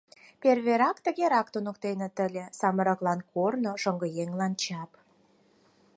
[0.41, 4.91] Перверак тыгерак туныктеныт ыле: «Самырыклан— корно, шоҥгыеҥлан— чап».